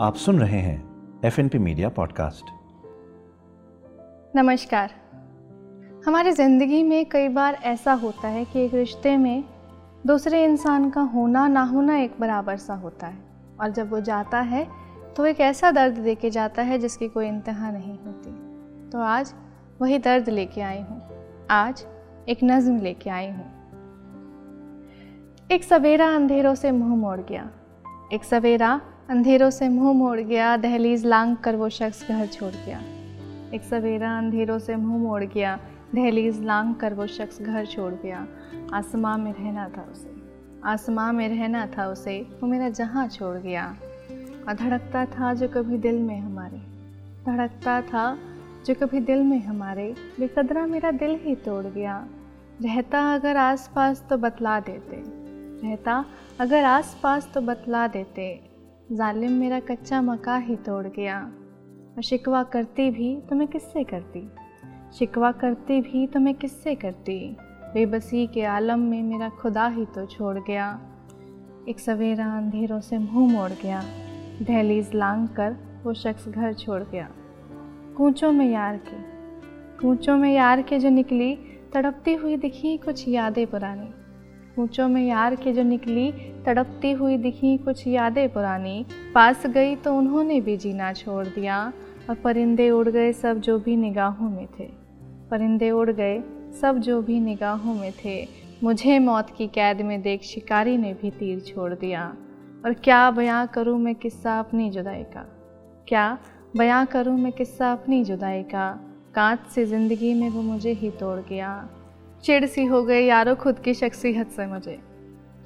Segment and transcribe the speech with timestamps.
[0.00, 0.84] आप सुन रहे हैं
[1.24, 2.44] F N P media podcast
[4.36, 4.90] नमस्कार।
[6.06, 9.44] हमारी ज़िंदगी में कई बार ऐसा होता है कि एक रिश्ते में
[10.06, 13.18] दूसरे इंसान का होना ना होना एक बराबर सा होता है
[13.60, 14.68] और जब वो जाता है
[15.16, 18.30] तो एक ऐसा दर्द दे के जाता है जिसकी कोई इंतहा नहीं होती।
[18.90, 19.34] तो आज
[19.80, 21.02] वही दर्द लेके आई हूँ।
[21.50, 21.86] आज
[22.28, 23.50] एक नज़म लेके आई हूँ।
[25.52, 27.50] एक सवेरा अंधेरों से मुँह मोड़ गया।
[28.12, 28.80] एक सवेरा
[29.10, 32.80] अंधेरों से मुँह मोड़ गया, दहलीज लांग कर वो शख्स घर छोड़ गया।
[33.54, 35.60] एक सवेरा अंधेरों से मुँह मोड़ गया,
[35.94, 38.26] दहलीज लांग कर वो शख्स घर छोड़ गया।
[38.72, 40.14] आसमां में रहना था उसे।
[40.64, 43.76] आसमां में रहना था उसे, वो मेरा जहाँ छोड़ गया।
[44.48, 46.58] और धड़कता था जो कभी दिल में हमारे।
[47.24, 48.18] धड़कता था
[48.66, 52.06] जो कभी दिल में हमारे, बेकदरा मेरा दिल ही तोड़ गया।
[52.62, 55.02] रहता अगर आस पास तो बतला देते।
[55.68, 56.04] रहता
[56.40, 58.49] अगर आस पास तो बतला देते।
[58.92, 61.32] जालिम मेरा कच्चा मका ही तोड़ गया।
[61.96, 64.30] और शिकवा करती भी तो मैं किससे करती?
[64.98, 67.36] शिकवा करती भी तो मैं किससे करती?
[67.74, 70.80] बेबसी के आलम में मेरा खुदा ही तो छोड़ गया।
[71.68, 73.82] एक सवेरा अंधेरों से मुँह मोड़ गया।
[74.42, 77.08] दहलीज लांग कर वो शख्स घर छोड़ गया।
[77.96, 78.96] कूचों में यार के,
[79.78, 81.34] कूचों में यार के जो निकली,
[81.74, 83.94] तड़पती हुई दिखी कुछ यादें पुरानी।
[84.58, 86.12] ऊंचों में यार के जो निकली,
[86.46, 91.72] तड़पती हुई दिखी कुछ यादें पुरानी। पास गई तो उन्होंने भी जीना छोड़ दिया,
[92.10, 94.68] और परिंदे उड़ गए सब जो भी निगाहों में थे।
[95.30, 96.22] परिंदे उड़ गए
[96.60, 98.28] सब जो भी निगाहों में थे।
[98.62, 102.16] मुझे मौत की कैद में देख शिकारी ने भी तीर छोड़ दिया।
[102.64, 105.26] और क्या बयां करूँ मैं किस्सा अपनी जुदाई का?
[105.88, 106.18] क्या
[106.56, 108.70] बयां करूँ मैं किस्सा अपनी जुदाई का?
[109.14, 111.68] कांच से ज़िंदगी में वो मुझे ही तोड़ गया।
[112.22, 114.80] चिड़ सी हो गई यारो खुद की शख्सियत से मुझे।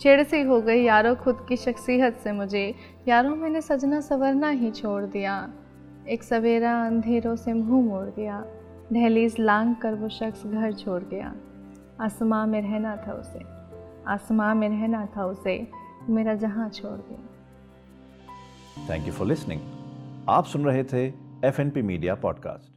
[0.00, 2.74] चिड़ सी हो गई यारो खुद की शख्सियत से मुझे।
[3.08, 5.52] यारो मैंने सजना सवरना ही छोड़ दिया।
[6.08, 8.44] एक सवेरा अंधेरों से मुँह मोड़ गया
[8.92, 11.34] दहलीज लांग कर वो शख्स घर छोड़ गया।
[12.00, 13.40] आसमां में रहना था उसे।
[14.06, 15.68] आसमां में रहना था उसे।
[16.10, 17.28] मेरा जहाँ छोड़ गया
[18.90, 19.60] थैंक यू फॉर लिसनिंग
[20.28, 21.06] आप सुन रहे थे
[21.44, 22.73] F N P media podcast